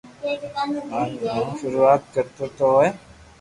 [0.95, 2.89] اج مون ݾروعات ڪرو تو ھوئي